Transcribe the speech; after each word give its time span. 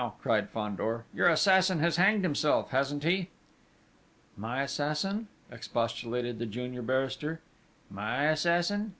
cried 0.19 0.49
Fandor, 0.49 1.05
"your 1.13 1.29
assassin 1.29 1.77
has 1.77 1.97
hanged 1.97 2.23
himself, 2.23 2.71
hasn't 2.71 3.03
he?" 3.03 3.29
"My 4.35 4.63
assassin!" 4.63 5.27
expostulated 5.51 6.39
the 6.39 6.47
junior 6.47 6.81
barrister: 6.81 7.39
"My 7.87 8.23
assassin! 8.23 8.89